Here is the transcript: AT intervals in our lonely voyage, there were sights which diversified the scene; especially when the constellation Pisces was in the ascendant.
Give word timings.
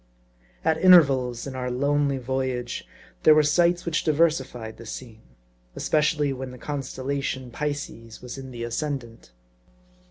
AT 0.65 0.79
intervals 0.79 1.45
in 1.45 1.55
our 1.55 1.69
lonely 1.69 2.17
voyage, 2.17 2.87
there 3.21 3.35
were 3.35 3.43
sights 3.43 3.85
which 3.85 4.03
diversified 4.03 4.77
the 4.77 4.85
scene; 4.87 5.21
especially 5.75 6.33
when 6.33 6.49
the 6.49 6.57
constellation 6.57 7.51
Pisces 7.51 8.19
was 8.19 8.35
in 8.35 8.49
the 8.49 8.63
ascendant. 8.63 9.29